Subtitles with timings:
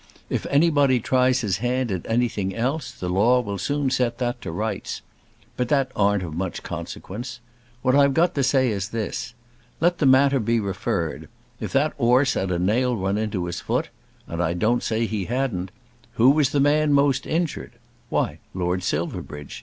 [0.31, 4.51] "If anybody tries his hand at anything else the law will soon set that to
[4.51, 5.03] rights.
[5.55, 7.39] But that aren't of much consequence.
[7.83, 9.35] What I've got to say is this.
[9.79, 11.29] Let the matter be referred.
[11.59, 13.89] If that 'orse had a nail run into his foot,
[14.25, 15.69] and I don't say he hadn't,
[16.13, 17.73] who was the man most injured?
[18.09, 19.59] Why, Lord Silverbridge.